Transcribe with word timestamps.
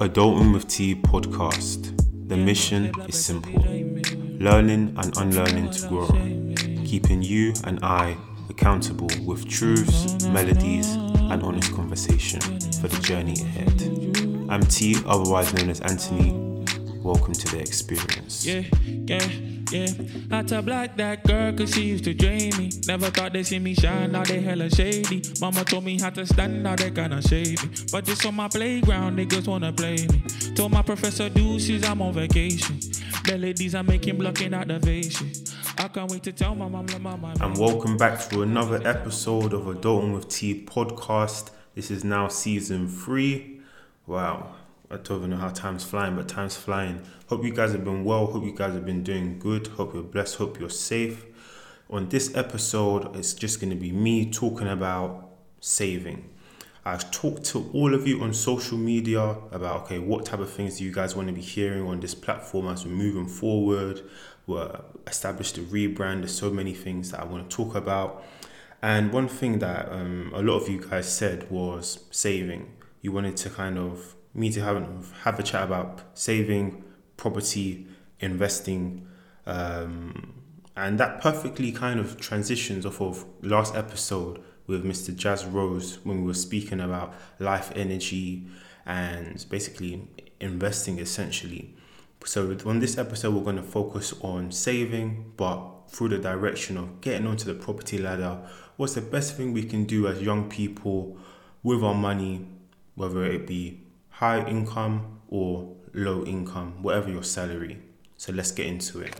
Adulting 0.00 0.54
with 0.54 0.66
Tea 0.66 0.94
podcast. 0.94 1.94
The 2.28 2.36
mission 2.36 2.90
is 3.06 3.22
simple 3.22 3.52
learning 4.40 4.94
and 4.96 5.14
unlearning 5.18 5.68
to 5.72 5.88
grow, 5.88 6.08
keeping 6.86 7.22
you 7.22 7.52
and 7.64 7.78
I 7.82 8.16
accountable 8.48 9.10
with 9.26 9.46
truths, 9.46 10.24
melodies, 10.24 10.94
and 10.94 11.42
honest 11.42 11.74
conversation 11.74 12.40
for 12.40 12.88
the 12.88 12.98
journey 13.02 13.34
ahead. 13.42 14.48
I'm 14.48 14.62
T, 14.62 14.96
otherwise 15.04 15.52
known 15.52 15.68
as 15.68 15.80
Anthony. 15.82 16.32
Welcome 17.02 17.34
to 17.34 17.54
the 17.54 17.60
experience. 17.60 18.46
Yeah, 18.46 18.62
yeah, 18.86 19.28
yeah. 19.72 19.88
Had 20.30 20.48
to 20.48 20.62
block 20.62 20.96
that 20.96 21.24
girl 21.24 21.52
cause 21.52 21.74
she 21.74 21.82
used 21.82 22.04
to 22.04 22.14
drain 22.14 22.56
me. 22.56 22.70
Never 22.86 23.10
thought 23.10 23.32
they 23.32 23.42
see 23.42 23.58
me 23.58 23.74
shine, 23.74 24.12
now 24.12 24.24
they 24.24 24.40
hella 24.40 24.70
shady. 24.70 25.22
Mama 25.40 25.64
told 25.64 25.84
me 25.84 25.98
how 26.00 26.10
to 26.10 26.26
stand, 26.26 26.62
now 26.62 26.76
they 26.76 26.90
kinda 26.90 27.22
shady. 27.22 27.56
But 27.92 28.04
just 28.04 28.24
on 28.26 28.34
my 28.34 28.48
playground, 28.48 29.18
niggas 29.18 29.46
wanna 29.46 29.72
play 29.72 30.06
me. 30.08 30.22
Told 30.54 30.72
my 30.72 30.82
professor 30.82 31.28
Deuces 31.28 31.84
I'm 31.84 32.02
on 32.02 32.12
vacation. 32.12 32.80
Melodies 33.26 33.74
I'm 33.74 33.86
making 33.86 34.18
blocking 34.18 34.54
out 34.54 34.68
the 34.68 34.80
faces. 34.80 35.54
I 35.78 35.88
can't 35.88 36.10
wait 36.10 36.22
to 36.24 36.32
tell 36.32 36.54
my 36.54 36.68
mama, 36.68 36.98
mama. 36.98 37.34
And 37.40 37.56
welcome 37.56 37.96
back 37.96 38.28
to 38.28 38.42
another 38.42 38.86
episode 38.86 39.52
of 39.52 39.62
Adulting 39.62 40.14
with 40.14 40.28
Tea 40.28 40.64
podcast. 40.66 41.50
This 41.74 41.90
is 41.90 42.04
now 42.04 42.28
season 42.28 42.88
three. 42.88 43.60
Wow, 44.06 44.54
I 44.92 44.96
don't 44.96 45.18
even 45.18 45.30
know 45.30 45.36
how 45.36 45.50
time's 45.50 45.84
flying, 45.84 46.16
but 46.16 46.26
time's 46.26 46.56
flying. 46.56 47.00
Hope 47.28 47.44
you 47.44 47.52
guys 47.52 47.70
have 47.70 47.84
been 47.84 48.04
well. 48.04 48.26
Hope 48.26 48.42
you 48.42 48.52
guys 48.52 48.72
have 48.74 48.84
been 48.84 49.04
doing 49.04 49.38
good. 49.38 49.68
Hope 49.68 49.94
you're 49.94 50.02
blessed. 50.02 50.34
Hope 50.36 50.58
you're 50.58 50.68
safe. 50.68 51.26
On 51.88 52.08
this 52.08 52.34
episode, 52.34 53.14
it's 53.14 53.32
just 53.32 53.60
going 53.60 53.70
to 53.70 53.76
be 53.76 53.92
me 53.92 54.28
talking 54.28 54.66
about 54.66 55.30
saving. 55.60 56.28
I've 56.84 57.08
talked 57.12 57.44
to 57.46 57.70
all 57.72 57.94
of 57.94 58.08
you 58.08 58.20
on 58.22 58.34
social 58.34 58.78
media 58.78 59.36
about 59.52 59.82
okay, 59.82 60.00
what 60.00 60.24
type 60.24 60.40
of 60.40 60.50
things 60.50 60.78
do 60.78 60.84
you 60.84 60.92
guys 60.92 61.14
want 61.14 61.28
to 61.28 61.34
be 61.34 61.40
hearing 61.40 61.86
on 61.86 62.00
this 62.00 62.14
platform 62.16 62.66
as 62.66 62.84
we're 62.84 62.90
moving 62.90 63.28
forward. 63.28 64.02
We're 64.48 64.80
established 65.06 65.56
a 65.58 65.60
rebrand. 65.60 66.20
There's 66.20 66.36
so 66.36 66.50
many 66.50 66.74
things 66.74 67.12
that 67.12 67.20
I 67.20 67.26
want 67.26 67.48
to 67.48 67.56
talk 67.56 67.76
about. 67.76 68.24
And 68.82 69.12
one 69.12 69.28
thing 69.28 69.60
that 69.60 69.92
um, 69.92 70.32
a 70.34 70.42
lot 70.42 70.56
of 70.56 70.68
you 70.68 70.80
guys 70.80 71.12
said 71.12 71.48
was 71.48 72.06
saving. 72.10 72.72
You 73.02 73.12
wanted 73.12 73.36
to 73.36 73.50
kind 73.50 73.78
of 73.78 74.16
me 74.34 74.50
to 74.50 74.60
have 74.60 75.12
have 75.22 75.38
a 75.38 75.42
chat 75.42 75.64
about 75.64 76.02
saving, 76.14 76.84
property, 77.16 77.86
investing, 78.20 79.06
um, 79.46 80.34
and 80.76 80.98
that 80.98 81.20
perfectly 81.20 81.72
kind 81.72 82.00
of 82.00 82.18
transitions 82.20 82.86
off 82.86 83.00
of 83.00 83.24
last 83.42 83.74
episode 83.74 84.42
with 84.66 84.84
Mr. 84.84 85.14
Jazz 85.14 85.44
Rose 85.44 85.98
when 86.04 86.20
we 86.20 86.26
were 86.26 86.34
speaking 86.34 86.80
about 86.80 87.14
life 87.38 87.72
energy 87.74 88.46
and 88.86 89.44
basically 89.50 90.08
investing 90.40 90.98
essentially. 90.98 91.74
So 92.24 92.56
on 92.66 92.80
this 92.80 92.98
episode, 92.98 93.34
we're 93.34 93.42
going 93.42 93.56
to 93.56 93.62
focus 93.62 94.14
on 94.20 94.52
saving, 94.52 95.32
but 95.36 95.80
through 95.88 96.10
the 96.10 96.18
direction 96.18 96.76
of 96.76 97.00
getting 97.00 97.26
onto 97.26 97.52
the 97.52 97.54
property 97.54 97.98
ladder. 97.98 98.38
What's 98.76 98.94
the 98.94 99.00
best 99.00 99.36
thing 99.36 99.52
we 99.52 99.64
can 99.64 99.84
do 99.84 100.06
as 100.06 100.22
young 100.22 100.48
people 100.48 101.18
with 101.62 101.82
our 101.82 101.94
money, 101.94 102.46
whether 102.94 103.24
it 103.24 103.46
be 103.46 103.80
high 104.20 104.46
income 104.46 105.18
or 105.28 105.74
low 105.94 106.22
income, 106.24 106.82
whatever 106.82 107.08
your 107.08 107.22
salary. 107.22 107.80
So 108.18 108.34
let's 108.34 108.52
get 108.52 108.66
into 108.66 109.00
it. 109.00 109.18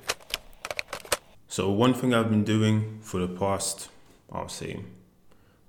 So 1.48 1.70
one 1.70 1.94
thing 1.94 2.12
I've 2.12 2.28
been 2.28 2.44
doing 2.44 3.00
for 3.00 3.18
the 3.18 3.26
past, 3.26 3.88
I'll 4.30 4.50
say, 4.50 4.84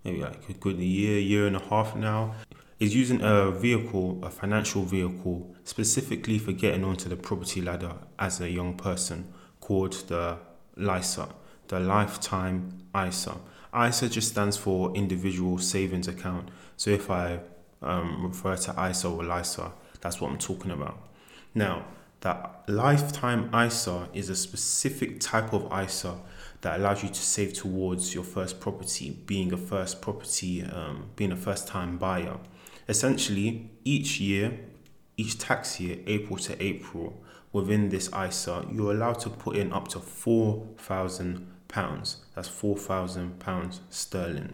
maybe 0.03 0.19
like 0.19 0.49
a 0.49 0.53
good 0.53 0.79
year, 0.79 1.17
year 1.17 1.47
and 1.47 1.55
a 1.55 1.59
half 1.59 1.95
now, 1.95 2.35
is 2.77 2.93
using 2.93 3.21
a 3.21 3.51
vehicle, 3.51 4.19
a 4.21 4.29
financial 4.29 4.83
vehicle, 4.83 5.55
specifically 5.63 6.37
for 6.37 6.51
getting 6.51 6.83
onto 6.83 7.07
the 7.07 7.15
property 7.15 7.61
ladder 7.61 7.93
as 8.19 8.41
a 8.41 8.49
young 8.49 8.75
person, 8.75 9.33
called 9.61 9.93
the 10.09 10.39
LISA, 10.75 11.29
the 11.69 11.79
Lifetime 11.79 12.79
ISA. 12.93 13.37
ISA 13.73 14.09
just 14.09 14.27
stands 14.27 14.57
for 14.57 14.93
Individual 14.93 15.57
Savings 15.57 16.09
Account. 16.09 16.49
So 16.75 16.89
if 16.89 17.09
I 17.09 17.39
um, 17.81 18.25
refer 18.25 18.55
to 18.55 18.89
ISA 18.89 19.07
or 19.07 19.23
LISA, 19.23 19.71
that's 20.01 20.19
what 20.19 20.31
I'm 20.31 20.37
talking 20.37 20.71
about. 20.71 21.07
Now, 21.53 21.85
that 22.21 22.63
lifetime 22.67 23.53
ISA 23.53 24.09
is 24.13 24.29
a 24.29 24.35
specific 24.35 25.19
type 25.19 25.53
of 25.53 25.71
ISA 25.73 26.17
that 26.61 26.79
allows 26.79 27.03
you 27.03 27.09
to 27.09 27.21
save 27.21 27.53
towards 27.53 28.13
your 28.13 28.23
first 28.23 28.59
property, 28.59 29.11
being 29.25 29.51
a 29.51 29.57
first 29.57 30.01
property, 30.01 30.63
um, 30.63 31.09
being 31.15 31.31
a 31.31 31.35
first 31.35 31.67
time 31.67 31.97
buyer. 31.97 32.37
Essentially, 32.87 33.71
each 33.83 34.19
year, 34.19 34.59
each 35.17 35.39
tax 35.39 35.79
year, 35.79 35.97
April 36.05 36.37
to 36.37 36.63
April, 36.63 37.19
within 37.51 37.89
this 37.89 38.09
ISA, 38.13 38.67
you're 38.71 38.91
allowed 38.91 39.19
to 39.19 39.29
put 39.29 39.55
in 39.55 39.73
up 39.73 39.87
to 39.89 39.99
£4,000. 39.99 42.15
That's 42.35 42.49
£4,000 42.49 43.79
sterling. 43.89 44.53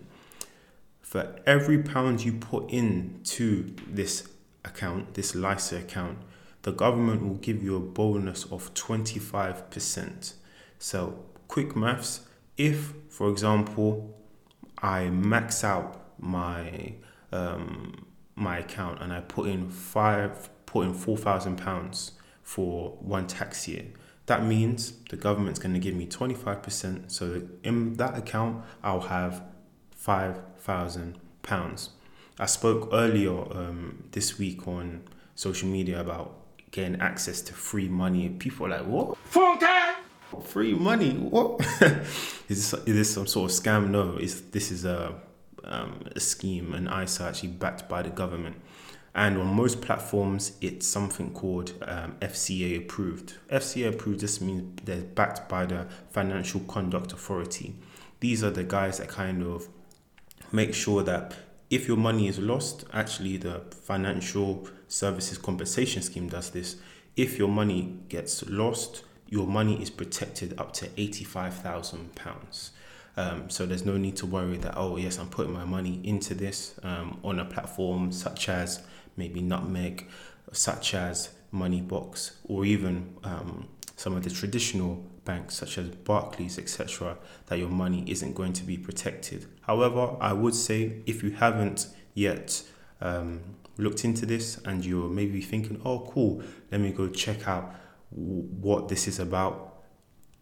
For 1.08 1.34
every 1.46 1.82
pound 1.82 2.26
you 2.26 2.34
put 2.34 2.70
in 2.70 3.22
to 3.24 3.74
this 3.88 4.28
account, 4.66 5.14
this 5.14 5.34
LISA 5.34 5.78
account, 5.78 6.18
the 6.64 6.74
government 6.74 7.26
will 7.26 7.36
give 7.36 7.64
you 7.64 7.78
a 7.78 7.80
bonus 7.80 8.44
of 8.52 8.74
25%. 8.74 10.34
So, 10.80 11.18
quick 11.48 11.78
maths 11.78 12.28
if, 12.58 12.94
for 13.08 13.30
example, 13.30 14.20
I 14.80 15.10
max 15.10 15.64
out 15.64 16.12
my 16.20 16.96
um, 17.32 18.06
my 18.36 18.58
account 18.58 19.02
and 19.02 19.14
I 19.14 19.22
put 19.22 19.48
in 19.48 19.70
five, 19.70 20.50
put 20.66 20.88
in 20.88 20.94
four 20.94 21.16
thousand 21.16 21.56
pounds 21.56 22.12
for 22.44 22.98
one 23.00 23.28
tax 23.28 23.66
year, 23.66 23.86
that 24.26 24.44
means 24.44 24.92
the 25.10 25.16
government's 25.16 25.60
going 25.60 25.74
to 25.74 25.80
give 25.80 25.96
me 25.96 26.06
twenty 26.06 26.36
five 26.36 26.62
percent. 26.62 27.14
So 27.14 27.44
in 27.64 27.94
that 27.94 28.18
account, 28.18 28.66
I'll 28.84 29.08
have 29.08 29.42
five 29.98 30.40
thousand 30.60 31.18
pounds. 31.44 31.90
I 32.40 32.46
spoke 32.46 32.90
earlier 32.94 33.32
um, 33.32 34.06
this 34.12 34.38
week 34.40 34.68
on 34.68 35.02
social 35.36 35.68
media 35.68 36.00
about 36.00 36.36
getting 36.72 37.02
access 37.02 37.42
to 37.42 37.54
free 37.54 37.90
money. 37.90 38.30
People 38.30 38.68
are 38.68 38.70
like, 38.70 38.86
"What? 38.86 39.18
Free 40.46 40.74
money? 40.74 41.12
What? 41.12 41.62
is, 42.50 42.72
this, 42.72 42.74
is 42.74 42.84
this 42.86 43.14
some 43.14 43.28
sort 43.28 43.52
of 43.52 43.58
scam? 43.58 43.90
No, 43.90 44.18
it's, 44.18 44.42
this 44.42 44.72
is 44.72 44.86
a, 44.86 45.16
um, 45.64 46.04
a 46.16 46.20
scheme, 46.20 46.74
and 46.74 46.88
ISA 46.88 47.24
actually 47.24 47.50
backed 47.50 47.88
by 47.90 48.02
the 48.02 48.10
government. 48.10 48.58
And 49.16 49.38
on 49.38 49.48
most 49.48 49.82
platforms, 49.82 50.52
it's 50.62 50.86
something 50.86 51.34
called 51.34 51.74
um, 51.82 52.18
FCA 52.22 52.78
approved. 52.78 53.34
FCA 53.50 53.94
approved 53.94 54.20
just 54.20 54.42
means 54.42 54.80
they're 54.84 55.02
backed 55.02 55.50
by 55.50 55.66
the 55.66 55.88
Financial 56.12 56.60
Conduct 56.62 57.14
Authority. 57.14 57.74
These 58.20 58.44
are 58.44 58.52
the 58.52 58.64
guys 58.64 59.00
that 59.00 59.08
kind 59.08 59.42
of 59.42 59.70
make 60.52 60.74
sure 60.74 61.04
that 61.04 61.34
if 61.70 61.88
your 61.88 61.98
money 61.98 62.28
is 62.28 62.40
lost, 62.40 62.86
actually 62.94 63.38
the 63.38 63.62
Financial 63.84 64.68
Services 64.88 65.38
Compensation 65.38 66.02
Scheme 66.02 66.30
does 66.30 66.52
this. 66.52 66.78
If 67.16 67.38
your 67.38 67.50
money 67.50 68.00
gets 68.10 68.48
lost, 68.50 69.04
your 69.30 69.48
money 69.48 69.82
is 69.82 69.90
protected 69.90 70.58
up 70.58 70.72
to 70.74 70.88
£85,000. 70.88 72.70
Um, 73.18 73.50
so 73.50 73.66
there's 73.66 73.84
no 73.84 73.98
need 73.98 74.16
to 74.18 74.26
worry 74.26 74.58
that, 74.58 74.76
oh, 74.78 74.96
yes, 74.98 75.18
I'm 75.18 75.30
putting 75.30 75.52
my 75.52 75.66
money 75.66 76.00
into 76.04 76.36
this 76.36 76.80
um, 76.84 77.20
on 77.24 77.40
a 77.40 77.46
platform 77.46 78.12
such 78.12 78.48
as 78.48 78.82
maybe 79.18 79.42
Nutmeg, 79.42 80.08
such 80.54 80.94
as 80.94 81.30
Moneybox, 81.54 82.34
or 82.46 82.64
even 82.64 83.16
um, 83.24 83.68
some 83.98 84.16
of 84.16 84.24
the 84.24 84.30
traditional 84.30 85.04
banks 85.26 85.56
such 85.56 85.78
as 85.78 85.90
Barclays, 85.90 86.58
etc., 86.58 87.18
that 87.48 87.60
your 87.60 87.68
money 87.68 88.04
isn't 88.08 88.34
going 88.36 88.54
to 88.54 88.64
be 88.64 88.78
protected. 88.78 89.48
However, 89.62 90.16
I 90.22 90.34
would 90.34 90.56
say 90.56 91.02
if 91.06 91.24
you 91.24 91.32
haven't 91.32 91.88
yet 92.14 92.64
um, 93.02 93.42
looked 93.78 94.06
into 94.06 94.26
this 94.26 94.60
and 94.66 94.86
you're 94.86 95.10
maybe 95.10 95.42
thinking, 95.42 95.82
oh, 95.84 96.08
cool, 96.12 96.44
let 96.72 96.80
me 96.80 96.92
go 96.92 97.10
check 97.10 97.48
out 97.48 97.76
what 98.12 98.88
this 98.88 99.08
is 99.08 99.20
about. 99.20 99.84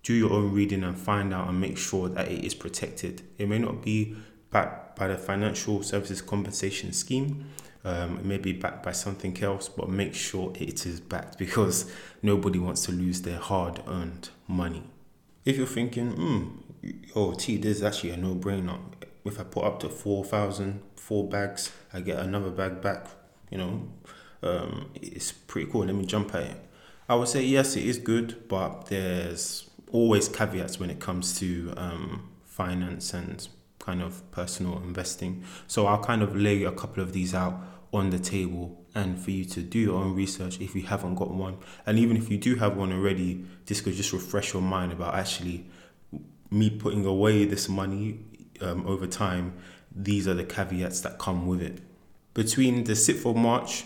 Do 0.03 0.13
your 0.13 0.33
own 0.33 0.51
reading 0.53 0.83
and 0.83 0.97
find 0.97 1.33
out 1.33 1.47
and 1.47 1.59
make 1.59 1.77
sure 1.77 2.09
that 2.09 2.27
it 2.29 2.43
is 2.43 2.53
protected. 2.53 3.23
It 3.37 3.47
may 3.47 3.57
not 3.57 3.81
be 3.81 4.15
backed 4.51 4.97
by 4.97 5.07
the 5.07 5.17
Financial 5.17 5.81
Services 5.81 6.21
Compensation 6.21 6.91
Scheme, 6.91 7.45
um, 7.85 8.17
it 8.17 8.25
may 8.25 8.37
be 8.37 8.51
backed 8.51 8.83
by 8.83 8.91
something 8.91 9.41
else, 9.41 9.69
but 9.69 9.89
make 9.89 10.15
sure 10.15 10.51
it 10.55 10.85
is 10.85 10.99
backed 10.99 11.37
because 11.37 11.91
nobody 12.21 12.59
wants 12.59 12.83
to 12.85 12.91
lose 12.91 13.21
their 13.21 13.37
hard 13.37 13.81
earned 13.87 14.29
money. 14.47 14.83
If 15.45 15.57
you're 15.57 15.67
thinking, 15.67 16.11
hmm, 16.11 16.91
oh, 17.15 17.33
T, 17.33 17.57
this 17.57 17.77
is 17.77 17.83
actually 17.83 18.09
a 18.09 18.17
no 18.17 18.35
brainer. 18.35 18.79
If 19.23 19.39
I 19.39 19.43
put 19.43 19.63
up 19.63 19.79
to 19.81 19.89
4,000, 19.89 20.81
four 20.95 21.29
bags, 21.29 21.71
I 21.93 22.01
get 22.01 22.17
another 22.17 22.49
bag 22.49 22.81
back, 22.81 23.05
you 23.51 23.59
know, 23.59 23.87
um, 24.41 24.89
it's 24.95 25.31
pretty 25.31 25.71
cool. 25.71 25.85
Let 25.85 25.95
me 25.95 26.05
jump 26.05 26.33
at 26.33 26.43
it. 26.43 26.57
I 27.07 27.13
would 27.13 27.27
say, 27.27 27.43
yes, 27.43 27.75
it 27.75 27.83
is 27.85 27.99
good, 27.99 28.47
but 28.47 28.87
there's 28.87 29.69
always 29.91 30.27
caveats 30.27 30.79
when 30.79 30.89
it 30.89 30.99
comes 30.99 31.37
to 31.39 31.73
um, 31.77 32.29
finance 32.45 33.13
and 33.13 33.47
kind 33.85 34.01
of 34.01 34.29
personal 34.31 34.77
investing. 34.79 35.43
So 35.67 35.85
I'll 35.85 36.03
kind 36.03 36.21
of 36.21 36.35
lay 36.35 36.63
a 36.63 36.71
couple 36.71 37.03
of 37.03 37.13
these 37.13 37.33
out 37.33 37.59
on 37.93 38.09
the 38.09 38.19
table 38.19 38.85
and 38.95 39.19
for 39.19 39.31
you 39.31 39.45
to 39.45 39.61
do 39.61 39.79
your 39.79 39.95
own 39.95 40.15
research 40.15 40.59
if 40.59 40.75
you 40.75 40.83
haven't 40.83 41.15
got 41.15 41.31
one. 41.31 41.57
And 41.85 41.99
even 41.99 42.17
if 42.17 42.31
you 42.31 42.37
do 42.37 42.55
have 42.55 42.75
one 42.77 42.91
already, 42.91 43.45
this 43.65 43.81
could 43.81 43.93
just 43.93 44.13
refresh 44.13 44.53
your 44.53 44.61
mind 44.61 44.91
about 44.91 45.15
actually 45.15 45.67
me 46.49 46.69
putting 46.69 47.05
away 47.05 47.45
this 47.45 47.67
money 47.69 48.19
um, 48.61 48.87
over 48.87 49.05
time. 49.05 49.53
These 49.93 50.27
are 50.27 50.33
the 50.33 50.43
caveats 50.43 51.01
that 51.01 51.19
come 51.19 51.45
with 51.45 51.61
it. 51.61 51.79
Between 52.33 52.83
the 52.85 52.93
6th 52.93 53.29
of 53.29 53.35
March 53.35 53.85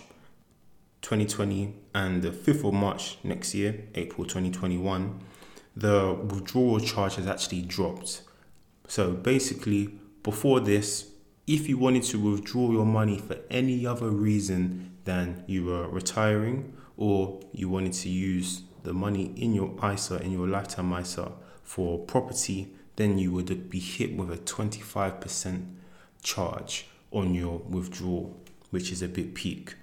2020 1.02 1.76
and 1.94 2.22
the 2.22 2.32
5th 2.32 2.68
of 2.68 2.74
March 2.74 3.18
next 3.24 3.54
year, 3.54 3.84
April 3.96 4.26
2021, 4.26 5.20
the 5.76 6.14
withdrawal 6.14 6.80
charge 6.80 7.16
has 7.16 7.28
actually 7.28 7.62
dropped. 7.62 8.22
So 8.90 9.12
basically, 9.12 10.00
before 10.24 10.60
this, 10.60 11.12
if 11.46 11.70
you 11.70 11.78
wanted 11.78 12.02
to 12.04 12.20
withdraw 12.20 12.72
your 12.72 12.88
money 12.88 13.20
for 13.20 13.38
any 13.52 13.86
other 13.86 14.10
reason 14.10 14.98
than 15.06 15.44
you 15.46 15.66
were 15.66 15.88
retiring 15.88 16.76
or 16.98 17.40
you 17.54 17.70
wanted 17.70 17.94
to 17.94 18.10
use 18.10 18.64
the 18.82 18.92
money 18.92 19.32
in 19.36 19.54
your 19.54 19.76
ISA, 19.84 20.20
in 20.24 20.32
your 20.32 20.48
lifetime 20.48 20.92
ISA 20.92 21.32
for 21.62 22.00
property, 22.00 22.74
then 22.96 23.20
you 23.20 23.32
would 23.32 23.70
be 23.70 23.80
hit 23.80 24.18
with 24.18 24.32
a 24.32 24.38
25% 24.38 25.66
charge 26.24 26.88
on 27.12 27.36
your 27.36 27.60
withdrawal, 27.60 28.36
which 28.72 28.92
is 28.92 29.04
a 29.04 29.08
bit 29.08 29.36
peak. 29.36 29.76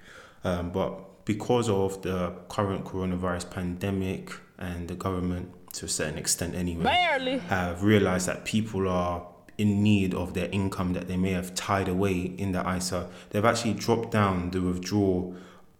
Um, 0.43 0.70
but 0.70 1.25
because 1.25 1.69
of 1.69 2.03
the 2.03 2.32
current 2.49 2.85
coronavirus 2.85 3.50
pandemic 3.50 4.32
and 4.58 4.88
the 4.88 4.97
government, 4.97 5.53
to 5.76 5.87
a 5.87 5.88
certain 5.88 6.19
extent 6.19 6.55
anyway, 6.55 6.84
Barely. 6.84 7.38
have 7.38 7.82
realized 7.82 8.26
that 8.28 8.44
people 8.44 8.88
are 8.88 9.26
in 9.58 9.82
need 9.82 10.14
of 10.14 10.34
their 10.34 10.49
income 10.50 10.93
that 10.94 11.08
they 11.08 11.17
may 11.17 11.32
have 11.32 11.55
tied 11.55 11.88
away 11.88 12.34
in 12.38 12.52
the 12.52 12.76
ISA, 12.76 13.08
they've 13.31 13.44
actually 13.44 13.75
dropped 13.75 14.11
down 14.11 14.50
the 14.50 14.61
withdrawal 14.61 15.34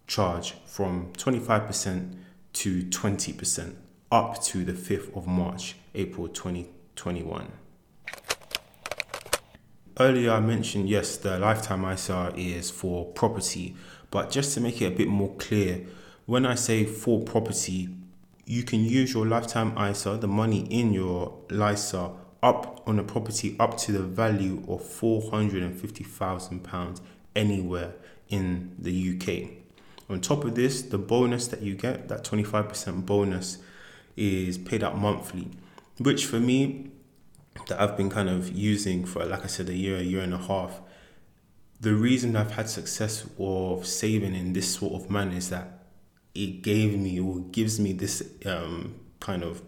charge 0.06 0.54
from 0.66 1.12
25% 1.14 2.14
to 2.52 2.82
20% 2.84 3.75
up 4.10 4.43
to 4.43 4.64
the 4.64 4.72
5th 4.72 5.16
of 5.16 5.26
March, 5.26 5.76
April 5.94 6.28
2021. 6.28 7.52
Earlier, 9.99 10.31
I 10.31 10.40
mentioned 10.40 10.88
yes, 10.88 11.16
the 11.16 11.38
lifetime 11.38 11.84
ISA 11.90 12.34
is 12.37 12.70
for 12.70 13.06
property, 13.12 13.75
but 14.10 14.31
just 14.31 14.52
to 14.54 14.60
make 14.60 14.81
it 14.82 14.92
a 14.92 14.96
bit 14.96 15.08
more 15.08 15.34
clear, 15.37 15.87
when 16.26 16.44
I 16.44 16.54
say 16.54 16.84
for 16.84 17.22
property, 17.22 17.88
you 18.46 18.62
can 18.62 18.82
use 18.84 19.12
your 19.12 19.26
lifetime 19.26 19.76
ISA, 19.76 20.16
the 20.19 20.28
money 20.28 20.60
in 20.70 20.93
your 20.93 21.37
LISA, 21.50 22.12
up 22.43 22.82
on 22.87 22.98
a 22.98 23.02
property 23.02 23.56
up 23.58 23.75
to 23.76 23.90
the 23.90 24.02
value 24.02 24.62
of 24.69 24.82
£450,000 24.82 27.00
anywhere 27.34 27.94
in 28.28 28.76
the 28.78 29.16
UK. 29.16 29.48
On 30.08 30.20
top 30.20 30.44
of 30.44 30.54
this, 30.54 30.82
the 30.82 30.98
bonus 30.98 31.48
that 31.48 31.62
you 31.62 31.75
get, 31.75 32.06
that 32.08 32.22
25% 32.22 33.04
bonus, 33.04 33.58
is 34.16 34.58
paid 34.58 34.84
out 34.84 34.96
monthly, 34.96 35.49
which 35.99 36.25
for 36.25 36.38
me 36.38 36.92
that 37.66 37.81
I've 37.81 37.96
been 37.96 38.10
kind 38.10 38.28
of 38.28 38.52
using 38.52 39.04
for, 39.04 39.25
like 39.25 39.42
I 39.42 39.49
said, 39.49 39.69
a 39.69 39.75
year, 39.75 39.96
a 39.96 40.02
year 40.02 40.22
and 40.22 40.32
a 40.32 40.38
half. 40.38 40.81
The 41.81 41.94
reason 41.94 42.37
I've 42.37 42.52
had 42.52 42.69
success 42.69 43.26
of 43.38 43.87
saving 43.87 44.37
in 44.37 44.52
this 44.52 44.72
sort 44.72 44.94
of 44.94 45.10
manner 45.10 45.37
is 45.37 45.50
that 45.50 45.75
it 46.37 46.62
gave 46.62 46.99
me 46.99 47.19
or 47.19 47.41
gives 47.41 47.81
me 47.81 47.93
this 47.93 48.23
um, 48.44 48.94
kind 49.21 49.43
of 49.43 49.62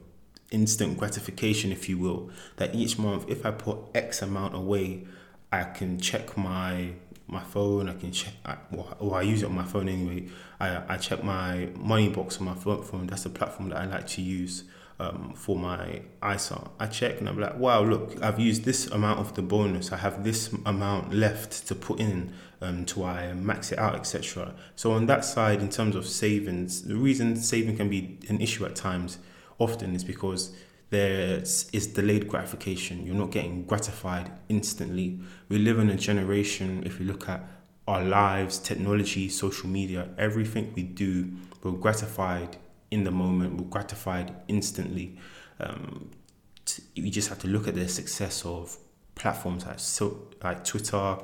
instant 0.51 0.99
gratification, 0.99 1.73
if 1.73 1.89
you 1.89 1.99
will, 1.99 2.31
that 2.57 2.75
each 2.75 2.99
month, 2.99 3.29
if 3.29 3.45
I 3.45 3.51
put 3.51 3.79
X 3.95 4.23
amount 4.23 4.55
away, 4.55 5.07
I 5.53 5.65
can 5.65 5.99
check 5.99 6.37
my 6.37 6.93
my 7.27 7.43
phone. 7.43 7.89
I 7.89 7.95
can 7.95 8.13
check, 8.13 8.33
or 9.01 9.17
I 9.17 9.23
use 9.23 9.43
it 9.43 9.47
on 9.47 9.55
my 9.55 9.65
phone 9.65 9.89
anyway. 9.89 10.29
I, 10.59 10.95
I 10.95 10.97
check 10.97 11.23
my 11.23 11.69
Moneybox 11.77 12.41
on 12.41 12.47
my 12.47 12.55
phone. 12.55 13.07
That's 13.07 13.25
the 13.25 13.31
platform 13.31 13.71
that 13.71 13.79
I 13.79 13.85
like 13.85 14.07
to 14.09 14.23
use 14.23 14.65
um, 15.01 15.33
for 15.35 15.57
my 15.57 16.03
ISA. 16.29 16.71
I 16.79 16.87
check 16.87 17.21
and 17.21 17.29
I'm 17.29 17.39
like, 17.39 17.57
wow, 17.57 17.83
look, 17.83 18.21
I've 18.23 18.39
used 18.39 18.65
this 18.65 18.89
amount 18.89 19.21
of 19.21 19.35
the 19.35 19.43
bonus. 19.43 19.93
I 19.93 19.97
have 19.99 20.25
this 20.25 20.53
amount 20.67 21.15
left 21.15 21.67
to 21.69 21.75
put 21.75 22.01
in 22.01 22.33
um, 22.61 22.85
to 22.87 23.05
I 23.05 23.33
max 23.33 23.71
it 23.73 23.79
out, 23.79 23.95
etc. 23.95 24.55
So 24.75 24.93
on 24.93 25.07
that 25.07 25.25
side, 25.25 25.61
in 25.61 25.69
terms 25.69 25.95
of 25.95 26.07
savings, 26.07 26.83
the 26.83 26.97
reason 26.97 27.37
saving 27.37 27.77
can 27.77 27.89
be 27.89 28.19
an 28.29 28.41
issue 28.41 28.65
at 28.67 28.75
times 28.75 29.19
often 29.59 29.95
is 29.95 30.05
because 30.05 30.53
there 30.91 31.39
is 31.41 31.87
delayed 31.95 32.29
gratification. 32.29 33.07
You're 33.07 33.15
not 33.15 33.31
getting 33.31 33.65
gratified 33.65 34.31
instantly. 34.49 35.21
We 35.49 35.59
live 35.59 35.79
in 35.79 35.91
a 35.91 35.97
generation, 35.97 36.83
if 36.85 36.99
you 36.99 37.07
look 37.07 37.29
at 37.29 37.45
our 37.87 38.03
lives, 38.03 38.59
technology, 38.59 39.29
social 39.29 39.69
media, 39.69 40.09
everything 40.19 40.73
we 40.75 40.83
do, 40.83 41.31
we're 41.63 41.73
gratified 41.73 42.57
in 42.91 43.05
the 43.05 43.11
moment, 43.11 43.61
we're 43.61 43.69
gratified 43.69 44.35
instantly. 44.49 45.19
Um, 45.61 46.11
t- 46.65 46.83
you 46.95 47.11
just 47.11 47.29
have 47.29 47.39
to 47.41 47.49
look 47.49 47.69
at 47.69 47.75
the 47.75 47.89
success 47.89 48.45
of 48.45 48.77
platforms 49.15 49.67
like, 49.67 49.79
so, 49.79 50.29
like 50.43 50.65
Twitter, 50.65 51.19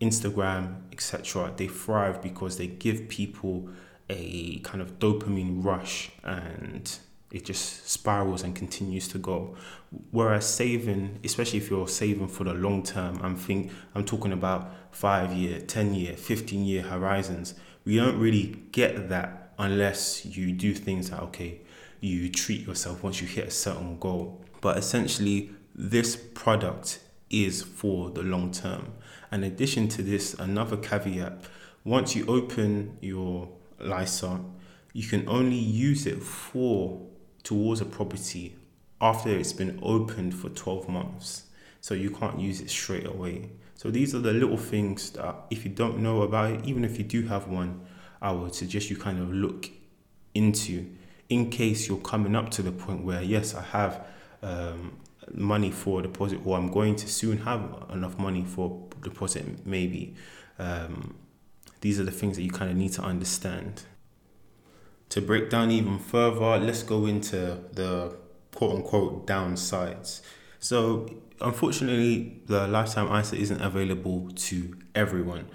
Instagram, 0.00 0.82
etc. 0.92 1.52
They 1.56 1.68
thrive 1.68 2.22
because 2.22 2.58
they 2.58 2.66
give 2.66 3.08
people 3.08 3.68
a 4.08 4.58
kind 4.60 4.80
of 4.80 4.98
dopamine 4.98 5.64
rush 5.64 6.10
and 6.22 6.98
it 7.32 7.44
just 7.44 7.88
spirals 7.88 8.42
and 8.42 8.54
continues 8.54 9.08
to 9.08 9.18
go. 9.18 9.56
Whereas 10.10 10.46
saving, 10.46 11.20
especially 11.24 11.58
if 11.58 11.70
you're 11.70 11.88
saving 11.88 12.28
for 12.28 12.44
the 12.44 12.54
long 12.54 12.82
term, 12.82 13.18
I'm 13.22 13.36
think 13.36 13.72
I'm 13.94 14.04
talking 14.04 14.32
about 14.32 14.72
five 14.92 15.32
year, 15.32 15.60
ten 15.60 15.94
year, 15.94 16.16
fifteen 16.16 16.64
year 16.64 16.82
horizons. 16.82 17.54
We 17.84 17.96
don't 17.96 18.18
really 18.18 18.62
get 18.72 19.08
that 19.08 19.45
unless 19.58 20.24
you 20.24 20.52
do 20.52 20.74
things 20.74 21.10
that 21.10 21.20
okay, 21.22 21.60
you 22.00 22.28
treat 22.30 22.66
yourself 22.66 23.02
once 23.02 23.20
you 23.20 23.26
hit 23.26 23.48
a 23.48 23.50
certain 23.50 23.98
goal. 23.98 24.44
But 24.60 24.78
essentially, 24.78 25.50
this 25.74 26.16
product 26.16 27.00
is 27.30 27.62
for 27.62 28.10
the 28.10 28.22
long 28.22 28.52
term. 28.52 28.92
In 29.32 29.44
addition 29.44 29.88
to 29.88 30.02
this, 30.02 30.34
another 30.34 30.76
caveat: 30.76 31.44
once 31.84 32.14
you 32.14 32.26
open 32.26 32.98
your 33.00 33.48
LISA, 33.80 34.40
you 34.92 35.06
can 35.06 35.28
only 35.28 35.56
use 35.56 36.06
it 36.06 36.22
for 36.22 37.06
towards 37.42 37.80
a 37.80 37.84
property 37.84 38.56
after 39.00 39.28
it's 39.28 39.52
been 39.52 39.78
opened 39.82 40.34
for 40.34 40.48
12 40.48 40.88
months. 40.88 41.44
So 41.80 41.94
you 41.94 42.10
can't 42.10 42.40
use 42.40 42.60
it 42.60 42.70
straight 42.70 43.06
away. 43.06 43.50
So 43.74 43.90
these 43.90 44.14
are 44.14 44.18
the 44.18 44.32
little 44.32 44.56
things 44.56 45.10
that 45.10 45.34
if 45.50 45.64
you 45.64 45.70
don't 45.70 45.98
know 45.98 46.22
about 46.22 46.50
it, 46.50 46.64
even 46.64 46.84
if 46.84 46.98
you 46.98 47.04
do 47.04 47.22
have 47.26 47.46
one, 47.46 47.86
I 48.20 48.32
would 48.32 48.54
suggest 48.54 48.90
you 48.90 48.96
kind 48.96 49.20
of 49.20 49.32
look 49.32 49.70
into 50.34 50.86
in 51.28 51.50
case 51.50 51.88
you're 51.88 51.98
coming 51.98 52.36
up 52.36 52.50
to 52.50 52.62
the 52.62 52.72
point 52.72 53.04
where, 53.04 53.22
yes, 53.22 53.54
I 53.54 53.62
have 53.62 54.06
um, 54.42 54.98
money 55.32 55.70
for 55.70 56.02
deposit 56.02 56.40
or 56.44 56.56
I'm 56.56 56.70
going 56.70 56.96
to 56.96 57.08
soon 57.08 57.38
have 57.38 57.86
enough 57.90 58.18
money 58.18 58.44
for 58.44 58.86
deposit, 59.02 59.66
maybe. 59.66 60.14
Um, 60.58 61.16
these 61.80 61.98
are 62.00 62.04
the 62.04 62.12
things 62.12 62.36
that 62.36 62.42
you 62.42 62.50
kind 62.50 62.70
of 62.70 62.76
need 62.76 62.92
to 62.92 63.02
understand 63.02 63.82
to 65.08 65.20
break 65.20 65.50
down 65.50 65.70
even 65.70 65.98
further, 65.98 66.58
let's 66.58 66.82
go 66.82 67.06
into 67.06 67.60
the 67.72 68.16
quote 68.54 68.76
unquote 68.76 69.26
downsides. 69.26 70.20
So, 70.58 71.08
unfortunately, 71.40 72.40
the 72.46 72.66
lifetime 72.66 73.14
ISA 73.14 73.36
isn't 73.36 73.60
available 73.60 74.30
to 74.34 74.76
everyone. 74.94 75.46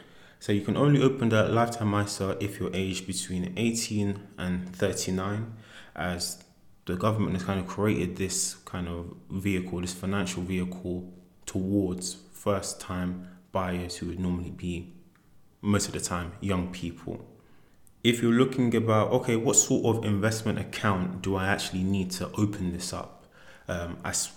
So, 0.41 0.51
you 0.51 0.61
can 0.61 0.75
only 0.75 1.03
open 1.03 1.29
the 1.29 1.43
lifetime 1.43 1.93
ISA 1.93 2.35
if 2.43 2.59
you're 2.59 2.75
aged 2.75 3.05
between 3.05 3.53
18 3.57 4.19
and 4.39 4.75
39, 4.75 5.53
as 5.95 6.43
the 6.85 6.95
government 6.95 7.35
has 7.35 7.43
kind 7.43 7.59
of 7.59 7.67
created 7.67 8.17
this 8.17 8.55
kind 8.65 8.87
of 8.87 9.15
vehicle, 9.29 9.81
this 9.81 9.93
financial 9.93 10.41
vehicle 10.41 11.13
towards 11.45 12.17
first 12.31 12.81
time 12.81 13.27
buyers 13.51 13.97
who 13.97 14.07
would 14.07 14.19
normally 14.19 14.49
be 14.49 14.91
most 15.61 15.85
of 15.85 15.93
the 15.93 15.99
time 15.99 16.31
young 16.41 16.71
people. 16.71 17.23
If 18.03 18.23
you're 18.23 18.31
looking 18.31 18.75
about 18.75 19.11
okay 19.11 19.35
what 19.35 19.55
sort 19.55 19.95
of 19.95 20.03
investment 20.03 20.57
account 20.57 21.21
do 21.21 21.35
i 21.35 21.45
actually 21.45 21.83
need 21.83 22.09
to 22.13 22.31
open 22.31 22.73
this 22.73 22.93
up? 22.93 23.27
Um, 23.67 23.97
as 24.03 24.31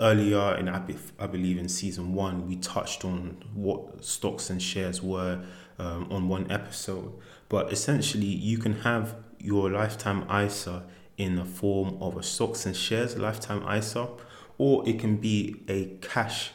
earlier 0.00 0.56
in 0.56 0.68
I, 0.68 0.82
I 1.18 1.26
believe 1.26 1.58
in 1.58 1.68
season 1.68 2.14
one 2.14 2.46
we 2.46 2.56
touched 2.56 3.04
on 3.04 3.42
what 3.54 4.04
stocks 4.04 4.50
and 4.50 4.62
shares 4.62 5.02
were 5.02 5.40
um, 5.78 6.08
on 6.10 6.28
one 6.28 6.50
episode. 6.50 7.12
But 7.48 7.72
essentially 7.72 8.26
you 8.26 8.58
can 8.58 8.80
have 8.80 9.16
your 9.38 9.70
lifetime 9.70 10.28
isa 10.30 10.84
in 11.16 11.36
the 11.36 11.44
form 11.44 12.00
of 12.00 12.16
a 12.16 12.22
stocks 12.22 12.66
and 12.66 12.76
shares 12.76 13.16
lifetime 13.16 13.62
isa 13.76 14.08
or 14.56 14.88
it 14.88 14.98
can 14.98 15.16
be 15.16 15.62
a 15.68 15.86
cash 16.00 16.50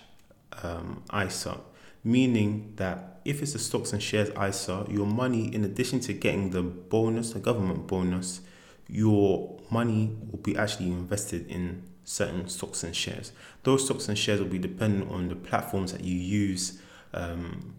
um, 0.62 1.03
isa 1.25 1.59
meaning 2.03 2.73
that 2.75 3.21
if 3.25 3.41
it's 3.41 3.55
a 3.55 3.59
stocks 3.59 3.93
and 3.93 4.03
shares 4.03 4.29
ISA, 4.29 4.85
your 4.89 5.05
money, 5.05 5.53
in 5.53 5.63
addition 5.63 6.00
to 6.01 6.13
getting 6.13 6.50
the 6.50 6.62
bonus, 6.62 7.31
the 7.31 7.39
government 7.39 7.88
bonus, 7.88 8.41
your 8.88 9.59
money 9.71 10.15
will 10.29 10.39
be 10.39 10.57
actually 10.57 10.88
invested 10.88 11.47
in 11.47 11.83
certain 12.03 12.48
stocks 12.48 12.83
and 12.83 12.95
shares. 12.95 13.31
Those 13.63 13.86
stocks 13.86 14.07
and 14.07 14.17
shares 14.17 14.39
will 14.39 14.48
be 14.48 14.60
dependent 14.60 15.12
on 15.12 15.29
the 15.29 15.36
platforms 15.36 15.91
that 15.93 16.03
you 16.03 16.15
use, 16.15 16.79
um, 17.13 17.75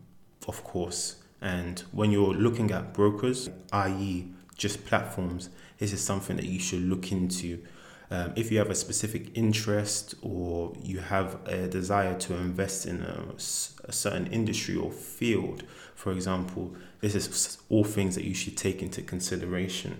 of 0.49 0.64
course. 0.64 1.16
And 1.40 1.81
when 1.93 2.11
you're 2.11 2.35
looking 2.35 2.71
at 2.71 2.95
brokers, 2.95 3.50
i.e., 3.73 4.28
just 4.57 4.87
platforms, 4.87 5.50
this 5.78 5.93
is 5.93 6.02
something 6.02 6.37
that 6.37 6.47
you 6.47 6.59
should 6.59 6.83
look 6.83 7.12
into. 7.12 7.62
Um, 8.11 8.33
if 8.37 8.52
you 8.52 8.59
have 8.59 8.71
a 8.71 8.75
specific 8.75 9.37
interest 9.37 10.14
or 10.23 10.73
you 10.81 11.00
have 11.00 11.38
a 11.47 11.66
desire 11.66 12.16
to 12.21 12.35
invest 12.35 12.87
in 12.87 13.02
a, 13.02 13.35
a 13.37 13.93
certain 13.93 14.26
industry 14.28 14.76
or 14.76 14.90
field, 14.90 15.64
for 15.95 16.12
example, 16.12 16.75
this 17.00 17.14
is 17.14 17.59
all 17.69 17.85
things 17.85 18.14
that 18.14 18.25
you 18.25 18.35
should 18.35 18.57
take 18.57 18.83
into 18.83 19.02
consideration. 19.02 19.99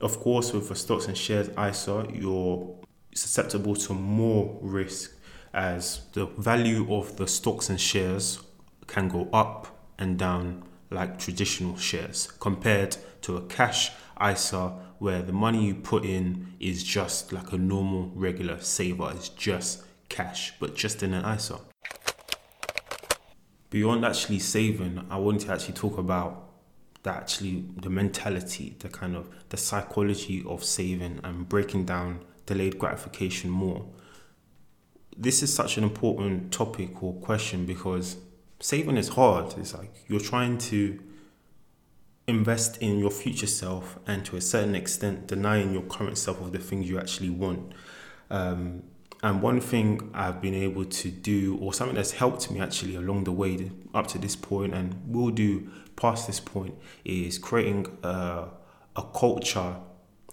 Of 0.00 0.20
course, 0.20 0.52
with 0.52 0.68
the 0.68 0.74
stocks 0.74 1.06
and 1.06 1.16
shares 1.16 1.50
ISA, 1.58 2.08
you're 2.12 2.74
susceptible 3.14 3.74
to 3.74 3.94
more 3.94 4.58
risk 4.62 5.12
as 5.52 6.02
the 6.12 6.26
value 6.26 6.92
of 6.94 7.16
the 7.16 7.26
stocks 7.26 7.68
and 7.68 7.80
shares 7.80 8.40
can 8.86 9.08
go 9.08 9.28
up 9.32 9.66
and 9.98 10.18
down 10.18 10.64
like 10.90 11.18
traditional 11.18 11.76
shares 11.76 12.28
compared 12.40 12.96
to 13.22 13.36
a 13.36 13.42
cash 13.42 13.92
ISA 14.20 14.74
where 14.98 15.22
the 15.22 15.32
money 15.32 15.66
you 15.66 15.74
put 15.74 16.04
in 16.04 16.54
is 16.60 16.82
just 16.82 17.32
like 17.32 17.52
a 17.52 17.58
normal 17.58 18.10
regular 18.14 18.60
saver, 18.60 19.10
it's 19.14 19.30
just 19.30 19.82
cash, 20.08 20.52
but 20.60 20.74
just 20.74 21.02
in 21.02 21.14
an 21.14 21.24
ISA. 21.36 21.58
Beyond 23.70 24.04
actually 24.04 24.40
saving, 24.40 25.06
I 25.08 25.16
want 25.16 25.42
to 25.42 25.52
actually 25.52 25.74
talk 25.74 25.96
about 25.96 26.50
the 27.02 27.10
actually 27.10 27.64
the 27.76 27.88
mentality, 27.88 28.76
the 28.80 28.88
kind 28.88 29.16
of 29.16 29.28
the 29.48 29.56
psychology 29.56 30.44
of 30.46 30.64
saving 30.64 31.20
and 31.22 31.48
breaking 31.48 31.86
down 31.86 32.20
delayed 32.50 32.76
gratification 32.82 33.48
more. 33.64 33.82
This 35.16 35.42
is 35.44 35.50
such 35.60 35.72
an 35.78 35.84
important 35.84 36.52
topic 36.52 37.02
or 37.02 37.12
question 37.28 37.66
because 37.66 38.16
saving 38.58 38.96
is 38.96 39.08
hard. 39.18 39.46
It's 39.58 39.74
like 39.80 39.92
you're 40.08 40.26
trying 40.32 40.58
to 40.72 40.78
invest 42.26 42.72
in 42.86 42.98
your 42.98 43.10
future 43.10 43.46
self 43.62 43.98
and 44.06 44.24
to 44.24 44.36
a 44.36 44.40
certain 44.40 44.74
extent 44.74 45.26
denying 45.26 45.72
your 45.72 45.82
current 45.82 46.16
self 46.18 46.40
of 46.40 46.52
the 46.52 46.58
things 46.58 46.88
you 46.90 46.98
actually 46.98 47.30
want. 47.30 47.72
Um, 48.30 48.82
and 49.22 49.42
one 49.42 49.60
thing 49.60 50.10
I've 50.14 50.40
been 50.40 50.54
able 50.54 50.86
to 50.86 51.10
do, 51.10 51.58
or 51.60 51.74
something 51.74 51.96
that's 51.96 52.12
helped 52.12 52.50
me 52.50 52.58
actually 52.60 52.96
along 52.96 53.24
the 53.24 53.32
way 53.32 53.70
up 53.92 54.06
to 54.08 54.18
this 54.18 54.34
point, 54.34 54.72
and 54.72 54.86
will 55.06 55.30
do 55.30 55.68
past 55.96 56.26
this 56.26 56.40
point, 56.40 56.74
is 57.04 57.38
creating 57.38 57.86
a, 58.02 58.48
a 58.96 59.02
culture 59.14 59.76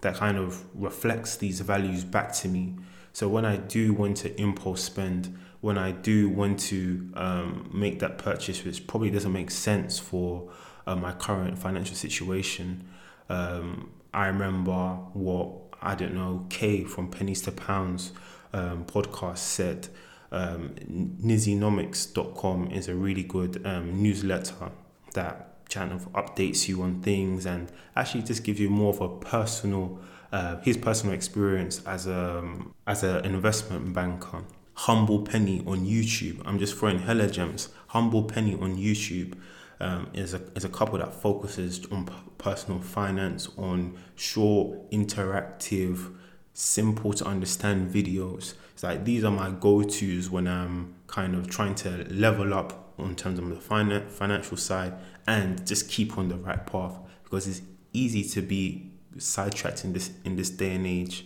that 0.01 0.15
kind 0.15 0.37
of 0.37 0.63
reflects 0.75 1.37
these 1.37 1.61
values 1.61 2.03
back 2.03 2.33
to 2.33 2.47
me. 2.47 2.75
So 3.13 3.27
when 3.27 3.45
I 3.45 3.57
do 3.57 3.93
want 3.93 4.17
to 4.17 4.39
impulse 4.39 4.83
spend, 4.83 5.35
when 5.61 5.77
I 5.77 5.91
do 5.91 6.29
want 6.29 6.59
to 6.59 7.09
um, 7.15 7.69
make 7.73 7.99
that 7.99 8.17
purchase, 8.17 8.63
which 8.63 8.85
probably 8.85 9.09
doesn't 9.09 9.33
make 9.33 9.49
sense 9.49 9.97
for 9.97 10.51
uh, 10.85 10.95
my 10.95 11.13
current 11.13 11.57
financial 11.57 11.95
situation, 11.95 12.87
um, 13.29 13.91
I 14.13 14.27
remember 14.27 14.97
what 15.13 15.51
I 15.81 15.95
don't 15.95 16.13
know 16.13 16.45
Kay 16.49 16.83
from 16.83 17.09
Pennies 17.09 17.41
to 17.43 17.51
Pounds 17.51 18.11
um, 18.53 18.85
podcast 18.85 19.39
said. 19.39 19.89
Um, 20.31 20.75
Nizzynomics.com 21.23 22.71
is 22.71 22.87
a 22.87 22.95
really 22.95 23.23
good 23.23 23.65
um, 23.65 24.01
newsletter 24.01 24.71
that 25.13 25.56
of 25.91 26.11
updates 26.13 26.67
you 26.67 26.81
on 26.81 27.01
things 27.01 27.45
and 27.45 27.71
actually 27.95 28.23
just 28.23 28.43
gives 28.43 28.59
you 28.59 28.69
more 28.69 28.93
of 28.93 29.01
a 29.01 29.09
personal 29.09 29.99
uh, 30.31 30.59
his 30.61 30.75
personal 30.77 31.15
experience 31.15 31.81
as 31.85 32.07
a 32.07 32.39
um, 32.39 32.73
as 32.85 33.03
an 33.03 33.25
investment 33.25 33.93
banker. 33.93 34.43
Humble 34.73 35.21
Penny 35.23 35.63
on 35.65 35.85
YouTube. 35.85 36.41
I'm 36.45 36.59
just 36.59 36.77
throwing 36.77 36.99
hella 36.99 37.27
gems. 37.27 37.69
Humble 37.87 38.23
Penny 38.23 38.53
on 38.53 38.77
YouTube 38.77 39.33
um, 39.79 40.09
is 40.13 40.33
a 40.33 40.41
is 40.55 40.65
a 40.65 40.69
couple 40.69 40.99
that 40.99 41.13
focuses 41.13 41.85
on 41.91 42.09
personal 42.37 42.79
finance, 42.79 43.49
on 43.57 43.97
short, 44.15 44.91
interactive, 44.91 46.13
simple 46.53 47.13
to 47.13 47.25
understand 47.25 47.91
videos. 47.91 48.53
It's 48.73 48.83
like 48.83 49.05
these 49.05 49.23
are 49.23 49.31
my 49.31 49.49
go 49.49 49.81
tos 49.81 50.29
when 50.29 50.47
I'm 50.47 50.95
kind 51.07 51.35
of 51.35 51.49
trying 51.49 51.75
to 51.75 52.05
level 52.09 52.53
up 52.53 52.86
in 52.99 53.15
terms 53.15 53.39
of 53.39 53.49
the 53.49 53.55
finan- 53.55 54.09
financial 54.09 54.57
side 54.57 54.93
and 55.27 55.65
just 55.67 55.89
keep 55.89 56.17
on 56.17 56.29
the 56.29 56.37
right 56.37 56.65
path 56.65 56.97
because 57.23 57.47
it's 57.47 57.61
easy 57.93 58.23
to 58.23 58.41
be 58.41 58.91
sidetracked 59.17 59.83
in 59.83 59.93
this 59.93 60.11
in 60.23 60.35
this 60.35 60.49
day 60.49 60.75
and 60.75 60.87
age. 60.87 61.25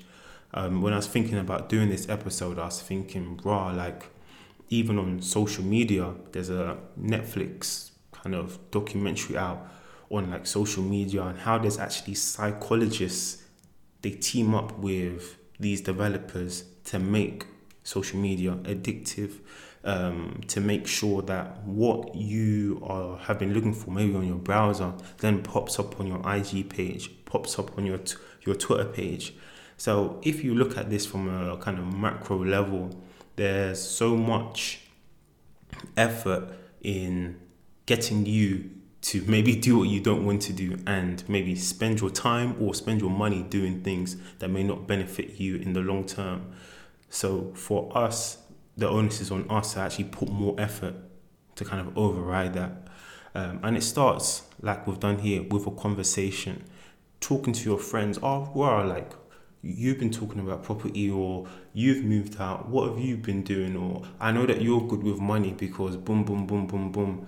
Um, 0.54 0.82
when 0.82 0.94
I 0.94 0.98
was 0.98 1.08
thinking 1.08 1.38
about 1.38 1.70
doing 1.70 1.90
this 1.90 2.10
episode, 2.10 2.60
I 2.60 2.66
was 2.66 2.82
thinking, 2.82 3.40
raw, 3.44 3.72
like 3.72 4.10
even 4.70 5.00
on 5.00 5.22
social 5.22 5.64
media, 5.64 6.14
there's 6.32 6.50
a 6.50 6.78
Netflix 7.00 7.92
kind 8.12 8.36
of 8.36 8.60
documentary 8.72 9.38
out 9.38 9.68
on 10.10 10.30
like 10.30 10.46
social 10.46 10.84
media 10.84 11.24
and 11.24 11.40
how 11.40 11.58
there's 11.58 11.80
actually 11.80 12.16
psychologists 12.16 13.44
they 14.02 14.12
team 14.12 14.54
up 14.54 14.78
with 14.80 15.38
these 15.60 15.82
developers 15.82 16.66
to 16.84 17.00
make 17.00 17.46
social 17.84 18.20
media 18.20 18.52
addictive 18.64 19.40
um, 19.84 20.42
to 20.48 20.62
make 20.62 20.86
sure 20.88 21.22
that 21.24 21.64
what 21.64 22.14
you 22.16 22.82
are 22.84 23.18
have 23.18 23.40
been 23.40 23.54
looking 23.54 23.74
for 23.74 23.92
maybe 23.92 24.16
on 24.16 24.28
your 24.28 24.38
browser 24.38 24.94
then 25.20 25.42
pops 25.42 25.80
up 25.80 26.00
on 26.00 26.08
your 26.08 26.22
IG 26.28 26.70
page 26.70 27.10
pops 27.26 27.58
up 27.58 27.78
on 27.78 27.86
your 27.86 27.98
t- 27.98 28.18
your 28.46 28.56
Twitter 28.56 28.86
page 28.86 29.34
so 29.78 30.20
if 30.24 30.44
you 30.44 30.54
look 30.54 30.78
at 30.78 30.90
this 30.90 31.06
from 31.06 31.28
a 31.28 31.58
kind 31.58 31.80
of 31.80 31.94
macro 31.94 32.44
level 32.44 32.92
there's 33.36 33.82
so 33.82 34.16
much 34.16 34.82
effort 35.98 36.50
in 36.82 37.40
getting 37.86 38.26
you 38.26 38.70
to 39.02 39.24
maybe 39.28 39.56
do 39.56 39.80
what 39.80 39.90
you 39.90 40.00
don't 40.00 40.26
want 40.26 40.42
to 40.44 40.54
do 40.54 40.78
and 40.86 41.28
maybe 41.28 41.56
spend 41.56 42.00
your 42.00 42.10
time 42.10 42.56
or 42.60 42.74
spend 42.76 43.02
your 43.02 43.10
money 43.10 43.42
doing 43.44 43.82
things 43.82 44.16
that 44.40 44.50
may 44.50 44.64
not 44.64 44.88
benefit 44.88 45.40
you 45.40 45.56
in 45.56 45.74
the 45.74 45.80
long 45.80 46.06
term. 46.06 46.52
So 47.10 47.52
for 47.56 47.96
us, 47.98 48.38
the 48.78 48.88
onus 48.88 49.22
is 49.22 49.32
on 49.32 49.50
us 49.50 49.74
to 49.74 49.80
actually 49.80 50.06
put 50.06 50.30
more 50.30 50.56
effort 50.58 50.96
to 51.56 51.66
kind 51.66 51.86
of 51.86 51.98
override 51.98 52.54
that. 52.54 52.88
Um, 53.34 53.60
and 53.64 53.78
it 53.78 53.84
starts, 53.84 54.44
like 54.62 54.86
we've 54.88 55.00
done 55.00 55.20
here, 55.20 55.44
with 55.44 55.68
a 55.68 55.72
conversation, 55.72 56.64
talking 57.20 57.54
to 57.54 57.70
your 57.70 57.80
friends. 57.80 58.20
Oh, 58.22 58.50
well, 58.54 58.86
like 58.86 59.12
you've 59.62 60.00
been 60.00 60.12
talking 60.12 60.40
about 60.40 60.64
property 60.64 61.10
or 61.10 61.48
you've 61.74 62.04
moved 62.04 62.40
out. 62.42 62.68
What 62.70 62.90
have 62.90 63.00
you 63.00 63.18
been 63.18 63.44
doing? 63.44 63.76
Or 63.76 64.04
I 64.20 64.32
know 64.32 64.46
that 64.46 64.62
you're 64.62 64.82
good 64.82 65.04
with 65.04 65.20
money 65.20 65.52
because 65.52 65.98
boom, 65.98 66.24
boom, 66.24 66.48
boom, 66.48 66.68
boom, 66.68 66.92
boom 66.92 67.28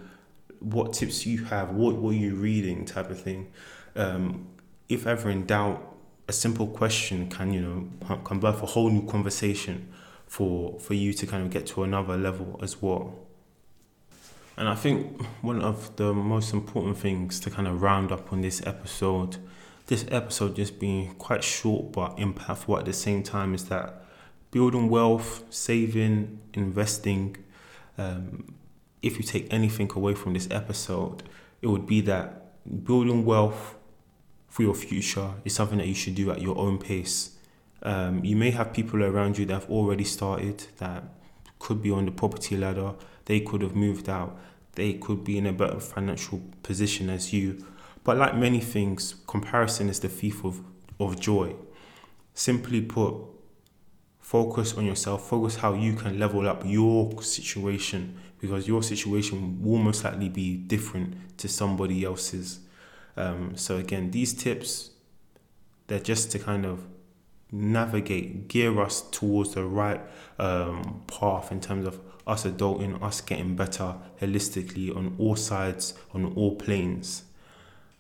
what 0.64 0.94
tips 0.94 1.26
you 1.26 1.44
have, 1.46 1.72
what 1.72 1.96
were 1.96 2.14
you 2.14 2.36
reading, 2.36 2.86
type 2.86 3.10
of 3.10 3.20
thing. 3.22 3.52
Um, 3.96 4.48
if 4.88 5.06
ever 5.06 5.30
in 5.30 5.46
doubt, 5.46 5.90
a 6.28 6.32
simple 6.32 6.68
question 6.68 7.30
can 7.30 7.52
you 7.52 7.60
know 7.60 8.18
can 8.24 8.40
birth 8.40 8.64
a 8.64 8.66
whole 8.66 8.90
new 8.90 9.06
conversation 9.06 9.92
for 10.34 10.80
for 10.80 10.96
you 10.96 11.14
to 11.14 11.28
kind 11.28 11.44
of 11.46 11.52
get 11.52 11.68
to 11.68 11.84
another 11.84 12.18
level 12.18 12.60
as 12.64 12.82
well. 12.82 13.14
And 14.58 14.68
I 14.68 14.74
think 14.74 15.22
one 15.44 15.62
of 15.62 15.96
the 15.96 16.12
most 16.12 16.54
important 16.54 16.98
things 16.98 17.40
to 17.42 17.52
kind 17.52 17.68
of 17.68 17.84
round 17.84 18.12
up 18.12 18.34
on 18.34 18.42
this 18.42 18.66
episode, 18.66 19.38
this 19.86 20.06
episode 20.10 20.56
just 20.56 20.80
being 20.80 21.14
quite 21.16 21.44
short 21.44 21.92
but 21.92 22.18
impactful 22.18 22.80
at 22.80 22.86
the 22.86 22.94
same 22.94 23.22
time, 23.22 23.54
is 23.54 23.66
that 23.66 24.06
building 24.50 24.90
wealth, 24.90 25.44
saving, 25.52 26.40
investing, 26.56 27.38
um, 28.00 28.56
if 29.04 29.18
you 29.18 29.24
take 29.24 29.54
anything 29.54 29.92
away 29.96 30.16
from 30.16 30.34
this 30.34 30.48
episode, 30.50 31.22
it 31.62 31.68
would 31.68 31.86
be 31.86 32.02
that 32.02 32.26
building 32.84 33.24
wealth 33.24 33.76
for 34.48 34.64
your 34.64 34.74
future 34.74 35.30
is 35.46 35.54
something 35.54 35.78
that 35.78 35.88
you 35.88 35.96
should 35.96 36.16
do 36.16 36.32
at 36.32 36.42
your 36.42 36.58
own 36.58 36.80
pace. 36.80 37.33
Um, 37.84 38.24
you 38.24 38.38
may 38.38 38.52
have 38.52 38.74
people 38.74 39.04
around 39.04 39.38
you 39.38 39.46
that 39.46 39.54
have 39.54 39.70
already 39.70 40.06
started 40.06 40.66
that 40.78 41.04
could 41.60 41.82
be 41.82 41.92
on 41.92 42.06
the 42.06 42.12
property 42.12 42.58
ladder, 42.58 42.94
they 43.26 43.42
could 43.42 43.62
have 43.62 43.76
moved 43.76 44.10
out, 44.10 44.38
they 44.74 44.94
could 44.94 45.24
be 45.24 45.38
in 45.38 45.46
a 45.46 45.54
better 45.54 45.80
financial 45.80 46.42
position 46.64 47.10
as 47.10 47.34
you. 47.34 47.66
But 48.04 48.18
like 48.18 48.36
many 48.36 48.60
things, 48.60 49.16
comparison 49.28 49.90
is 49.90 50.00
the 50.00 50.10
thief 50.10 50.44
of, 50.44 50.62
of 51.00 51.20
joy. 51.20 51.56
Simply 52.34 52.82
put, 52.82 53.16
focus 54.20 54.76
on 54.76 54.86
yourself, 54.86 55.28
focus 55.30 55.58
how 55.58 55.74
you 55.74 55.94
can 55.94 56.20
level 56.20 56.48
up 56.48 56.64
your 56.66 57.22
situation 57.22 58.18
because 58.40 58.68
your 58.68 58.84
situation 58.84 59.62
will 59.62 59.78
most 59.78 60.04
likely 60.04 60.28
be 60.28 60.58
different 60.58 61.38
to 61.38 61.48
somebody 61.48 62.04
else's. 62.04 62.60
Um, 63.16 63.56
so 63.56 63.78
again, 63.78 64.12
these 64.12 64.34
tips, 64.34 64.92
they're 65.88 66.00
just 66.00 66.32
to 66.32 66.40
kind 66.40 66.66
of 66.66 66.84
navigate, 67.54 68.48
gear 68.48 68.82
us 68.82 69.02
towards 69.12 69.54
the 69.54 69.64
right 69.64 70.02
um, 70.40 71.04
path 71.08 71.52
in 71.52 71.62
terms 71.62 71.88
of 71.88 72.00
us 72.26 72.46
adulting, 72.46 73.02
us 73.02 73.22
getting 73.22 73.56
better 73.56 73.96
holistically 74.20 74.96
on 74.96 75.16
all 75.20 75.36
sides, 75.36 75.94
on 76.14 76.34
all 76.36 76.56
planes. 76.56 77.24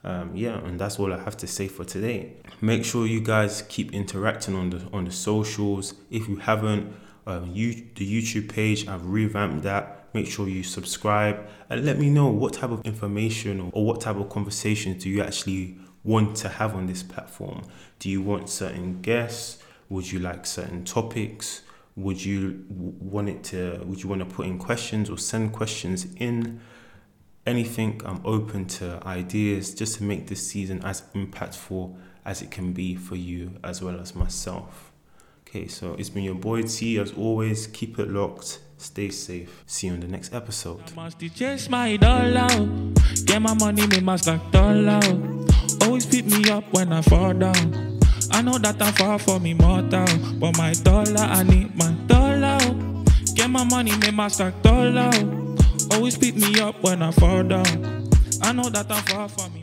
Um, 0.03 0.35
yeah, 0.35 0.57
and 0.57 0.79
that's 0.79 0.99
all 0.99 1.13
I 1.13 1.19
have 1.19 1.37
to 1.37 1.47
say 1.47 1.67
for 1.67 1.85
today. 1.85 2.33
Make 2.59 2.83
sure 2.83 3.05
you 3.05 3.21
guys 3.21 3.63
keep 3.69 3.93
interacting 3.93 4.55
on 4.55 4.71
the 4.71 4.85
on 4.91 5.05
the 5.05 5.11
socials. 5.11 5.93
If 6.11 6.27
you 6.27 6.37
haven't, 6.37 6.93
um, 7.25 7.49
you 7.53 7.73
the 7.95 8.05
YouTube 8.05 8.49
page, 8.49 8.87
I've 8.87 9.05
revamped 9.05 9.63
that. 9.63 10.07
Make 10.13 10.27
sure 10.27 10.47
you 10.47 10.61
subscribe 10.61 11.47
and 11.69 11.85
let 11.85 11.97
me 11.97 12.09
know 12.09 12.27
what 12.27 12.53
type 12.53 12.69
of 12.69 12.85
information 12.85 13.59
or, 13.59 13.69
or 13.73 13.85
what 13.85 14.01
type 14.01 14.17
of 14.17 14.29
conversations 14.29 15.03
do 15.03 15.09
you 15.09 15.23
actually 15.23 15.77
want 16.03 16.35
to 16.37 16.49
have 16.49 16.75
on 16.75 16.87
this 16.87 17.03
platform. 17.03 17.63
Do 17.99 18.09
you 18.09 18.21
want 18.21 18.49
certain 18.49 19.01
guests? 19.01 19.63
Would 19.89 20.11
you 20.11 20.19
like 20.19 20.45
certain 20.45 20.83
topics? 20.83 21.61
Would 21.95 22.23
you 22.23 22.65
want 22.69 23.29
it 23.29 23.43
to? 23.45 23.81
Would 23.85 24.03
you 24.03 24.09
want 24.09 24.19
to 24.19 24.25
put 24.25 24.47
in 24.47 24.57
questions 24.57 25.09
or 25.09 25.17
send 25.17 25.53
questions 25.53 26.07
in? 26.17 26.61
anything. 27.45 28.01
I'm 28.05 28.21
open 28.25 28.65
to 28.79 29.01
ideas 29.05 29.73
just 29.73 29.97
to 29.97 30.03
make 30.03 30.27
this 30.27 30.45
season 30.45 30.83
as 30.83 31.03
impactful 31.13 31.95
as 32.25 32.41
it 32.41 32.51
can 32.51 32.73
be 32.73 32.95
for 32.95 33.15
you 33.15 33.51
as 33.63 33.81
well 33.81 33.99
as 33.99 34.15
myself. 34.15 34.91
Okay, 35.47 35.67
so 35.67 35.93
it's 35.99 36.09
been 36.09 36.23
your 36.23 36.35
boy 36.35 36.63
T 36.63 36.97
as 36.99 37.11
always. 37.13 37.67
Keep 37.67 37.99
it 37.99 38.09
locked. 38.09 38.59
Stay 38.77 39.09
safe. 39.09 39.63
See 39.67 39.87
you 39.87 39.93
in 39.93 39.99
the 39.99 40.07
next 40.07 40.33
episode. 40.33 40.81
Always 45.81 46.05
pick 46.05 46.25
me 46.25 46.49
up 46.49 46.63
when 46.71 46.93
I 46.93 47.01
fall 47.01 47.33
down. 47.33 47.99
I 48.31 48.41
know 48.41 48.57
that 48.57 48.81
I'm 48.81 48.93
far 48.93 49.19
from 49.19 49.45
immortal, 49.45 50.05
but 50.39 50.57
my 50.57 50.73
dollar, 50.73 51.21
I 51.21 51.43
need 51.43 51.75
my 51.75 51.91
dollar. 52.07 52.59
Get 53.35 53.49
my 53.49 53.63
money, 53.63 53.95
make 53.97 54.13
my 54.13 54.29
like 54.39 54.61
dollar. 54.61 55.11
Always 55.91 56.17
pick 56.17 56.35
me 56.35 56.59
up 56.59 56.81
when 56.83 57.01
I 57.01 57.11
fall 57.11 57.43
down. 57.43 58.09
I 58.41 58.51
know 58.51 58.69
that 58.69 58.91
I'm 58.91 59.03
far 59.03 59.29
from 59.29 59.53
me. 59.53 59.62